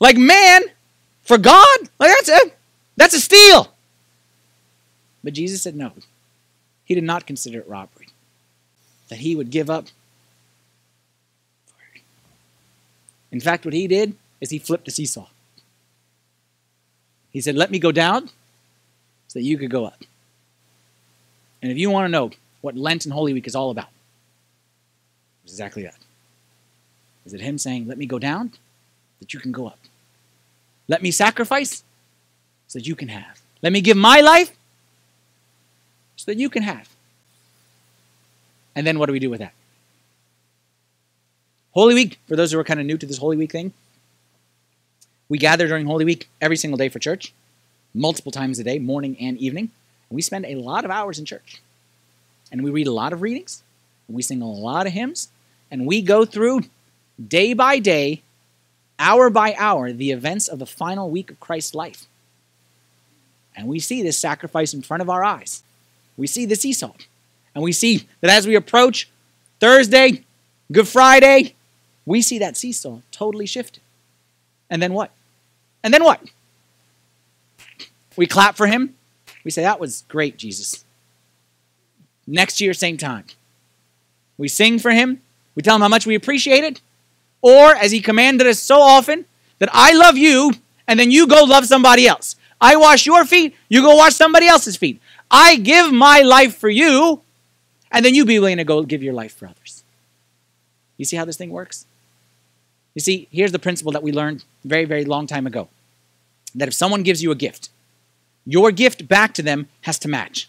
[0.00, 0.62] Like man,
[1.20, 2.52] for God, like that's a
[2.96, 3.70] that's a steal.
[5.22, 5.92] But Jesus said no.
[6.86, 8.08] He did not consider it robbery.
[9.10, 9.88] That he would give up.
[13.30, 15.26] In fact, what he did is he flipped a seesaw.
[17.30, 18.28] He said, Let me go down
[19.26, 20.02] so that you could go up.
[21.60, 22.30] And if you want to know
[22.62, 23.90] what Lent and Holy Week is all about,
[25.44, 26.07] it's exactly that.
[27.28, 28.52] Is it him saying, Let me go down
[29.20, 29.78] that you can go up?
[30.88, 31.84] Let me sacrifice
[32.68, 33.42] so that you can have.
[33.60, 34.56] Let me give my life
[36.16, 36.88] so that you can have.
[38.74, 39.52] And then what do we do with that?
[41.72, 43.74] Holy Week, for those who are kind of new to this Holy Week thing,
[45.28, 47.34] we gather during Holy Week every single day for church,
[47.92, 49.70] multiple times a day, morning and evening.
[50.08, 51.60] And we spend a lot of hours in church.
[52.50, 53.62] And we read a lot of readings,
[54.06, 55.28] and we sing a lot of hymns,
[55.70, 56.62] and we go through
[57.26, 58.22] day by day,
[58.98, 62.06] hour by hour, the events of the final week of Christ's life.
[63.56, 65.62] And we see this sacrifice in front of our eyes.
[66.16, 66.92] We see the seesaw.
[67.54, 69.08] And we see that as we approach
[69.58, 70.24] Thursday,
[70.70, 71.54] Good Friday,
[72.06, 73.82] we see that seesaw totally shifted.
[74.70, 75.10] And then what?
[75.82, 76.20] And then what?
[78.16, 78.94] We clap for him.
[79.44, 80.84] We say, That was great, Jesus.
[82.26, 83.24] Next year, same time.
[84.36, 85.22] We sing for him.
[85.54, 86.80] We tell him how much we appreciate it.
[87.40, 89.24] Or, as he commanded us so often,
[89.58, 90.52] that I love you,
[90.86, 92.36] and then you go love somebody else.
[92.60, 95.00] I wash your feet, you go wash somebody else's feet.
[95.30, 97.22] I give my life for you,
[97.90, 99.84] and then you be willing to go give your life for others.
[100.96, 101.86] You see how this thing works?
[102.94, 105.68] You see, here's the principle that we learned very, very long time ago
[106.54, 107.68] that if someone gives you a gift,
[108.44, 110.48] your gift back to them has to match.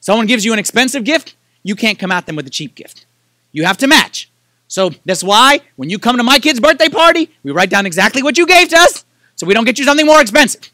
[0.00, 3.04] Someone gives you an expensive gift, you can't come at them with a cheap gift.
[3.50, 4.30] You have to match.
[4.72, 8.22] So that's why when you come to my kid's birthday party, we write down exactly
[8.22, 9.04] what you gave to us
[9.36, 10.70] so we don't get you something more expensive.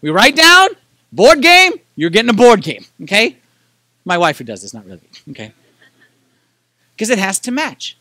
[0.00, 0.70] We write down
[1.12, 3.36] board game, you're getting a board game, okay?
[4.06, 5.52] My wife who does this, not really, okay?
[6.96, 7.98] Because it has to match.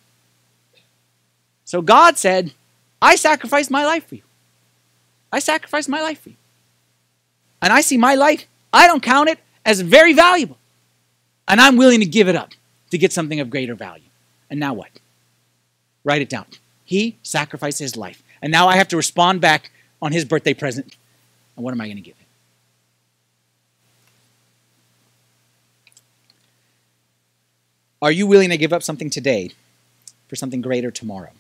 [1.65, 2.53] So God said,
[3.01, 4.23] I sacrificed my life for you.
[5.29, 6.37] I sacrificed my life for you.
[7.61, 10.57] And I see my life, I don't count it as very valuable.
[11.49, 12.51] And I'm willing to give it up
[12.91, 14.07] to get something of greater value.
[14.49, 14.87] And now what?
[16.03, 16.45] Write it down.
[16.85, 18.23] He sacrificed his life.
[18.41, 20.95] And now I have to respond back on his birthday present.
[21.55, 22.25] And what am I going to give him?
[28.01, 29.51] Are you willing to give up something today
[30.27, 31.31] for something greater tomorrow?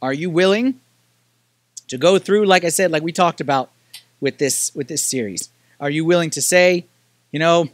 [0.00, 0.80] Are you willing
[1.88, 3.70] to go through, like I said, like we talked about
[4.20, 5.50] with this with this series?
[5.80, 6.86] Are you willing to say,
[7.32, 7.68] you know,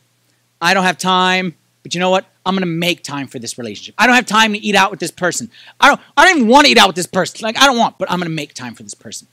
[0.60, 2.24] I don't have time, but you know what?
[2.46, 3.94] I'm gonna make time for this relationship.
[3.98, 5.50] I don't have time to eat out with this person.
[5.80, 7.40] I don't I don't even want to eat out with this person.
[7.42, 9.28] Like I don't want, but I'm gonna make time for this person.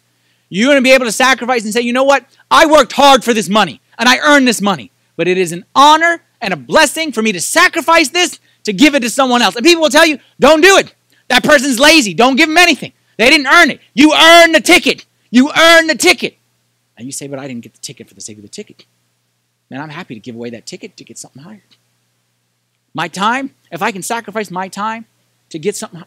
[0.50, 2.26] You're gonna be able to sacrifice and say, you know what?
[2.52, 5.64] I worked hard for this money and I earned this money, but it is an
[5.76, 9.56] honor and a blessing for me to sacrifice this to give it to someone else.
[9.56, 10.94] And people will tell you, don't do it.
[11.30, 12.14] That person's lazy.
[12.14, 12.94] Don't give them anything.
[13.18, 13.80] They didn't earn it.
[13.94, 15.06] You earned the ticket.
[15.30, 16.38] You earned the ticket.
[16.98, 18.86] And you say, but I didn't get the ticket for the sake of the ticket.
[19.70, 21.64] Man, I'm happy to give away that ticket to get something higher.
[22.94, 25.06] My time, if I can sacrifice my time
[25.50, 26.04] to get something.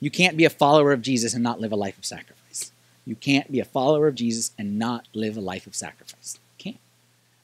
[0.00, 2.72] You can't be a follower of Jesus and not live a life of sacrifice.
[3.06, 6.38] You can't be a follower of Jesus and not live a life of sacrifice.
[6.58, 6.80] You can't.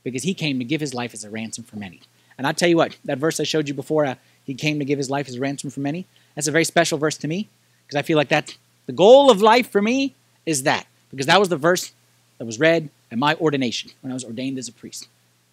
[0.02, 2.00] Because he came to give his life as a ransom for many.
[2.36, 4.84] And I tell you what, that verse I showed you before, uh, he came to
[4.84, 7.48] give his life as a ransom for many, that's a very special verse to me
[7.86, 8.56] because I feel like that's
[8.86, 10.14] the goal of life for me
[10.46, 10.86] is that.
[11.10, 11.92] Because that was the verse
[12.38, 15.08] that was read at my ordination when I was ordained as a priest.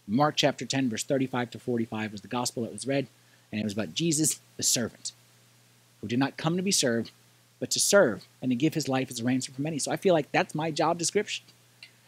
[0.07, 3.07] Mark chapter 10, verse 35 to 45 was the gospel that was read,
[3.51, 5.11] and it was about Jesus, the servant,
[6.01, 7.11] who did not come to be served,
[7.59, 9.79] but to serve and to give his life as a ransom for many.
[9.79, 11.45] So I feel like that's my job description.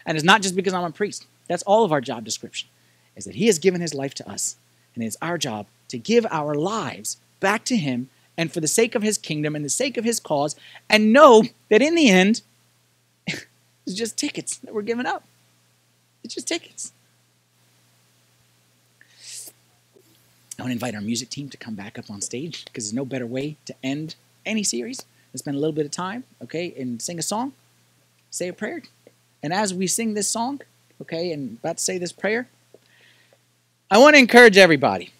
[0.06, 2.70] And it's not just because I'm a priest, that's all of our job description,
[3.16, 4.58] is that he has given his life to us,
[4.94, 8.94] and it's our job to give our lives back to him and for the sake
[8.94, 10.56] of his kingdom and the sake of his cause,
[10.90, 12.42] and know that in the end,
[13.28, 15.24] it's just tickets that we're giving up.
[16.24, 16.94] It's just tickets.
[20.58, 22.94] I want to invite our music team to come back up on stage because there's
[22.94, 26.74] no better way to end any series than spend a little bit of time, okay,
[26.78, 27.54] and sing a song,
[28.32, 28.82] say a prayer.
[29.44, 30.62] And as we sing this song,
[31.02, 32.48] okay, and about to say this prayer,
[33.92, 35.12] I want to encourage everybody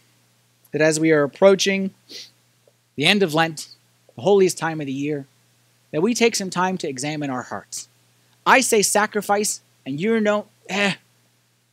[0.72, 1.94] that as we are approaching
[2.96, 3.70] the end of Lent,
[4.16, 5.28] the holiest time of the year,
[5.92, 7.88] that we take some time to examine our hearts.
[8.46, 10.96] I say sacrifice, and you know, eh,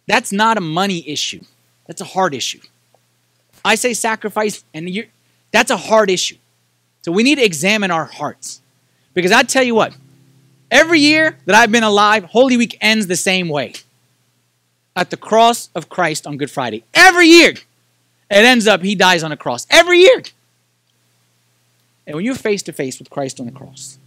[0.07, 1.41] that's not a money issue.
[1.87, 2.61] That's a heart issue.
[3.65, 5.07] I say sacrifice, and you're
[5.53, 6.37] That's a hard issue.
[7.03, 8.61] So we need to examine our hearts.
[9.15, 9.97] Because I tell you what,
[10.71, 13.75] every year that I've been alive, Holy Week ends the same way
[14.97, 16.85] at the cross of Christ on Good Friday.
[16.95, 17.61] Every year, it
[18.31, 19.67] ends up he dies on a cross.
[19.71, 20.23] Every year.
[22.07, 23.99] And when you're face to face with Christ on the cross,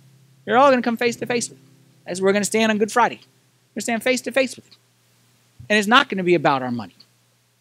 [0.46, 1.66] you're all going to come face to face with him.
[2.06, 3.16] As we're going to stand on Good Friday.
[3.16, 4.76] We're going to stand face to face with him.
[5.70, 6.96] And it's not going to be about our money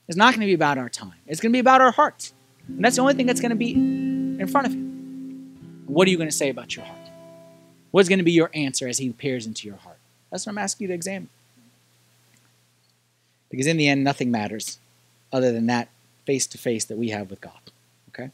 [0.09, 1.15] is not going to be about our time.
[1.27, 2.33] It's going to be about our heart.
[2.69, 5.85] And that's the only thing that's going to be in front of him.
[5.87, 6.99] What are you going to say about your heart?
[7.91, 9.99] What's going to be your answer as he peers into your heart?
[10.31, 11.29] That's what I'm asking you to examine.
[13.51, 14.79] Because in the end, nothing matters
[15.33, 15.89] other than that
[16.27, 17.53] face to face that we have with God.
[18.09, 18.31] Okay?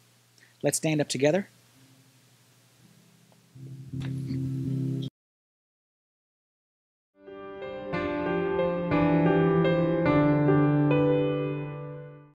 [0.63, 1.49] Let's stand up together.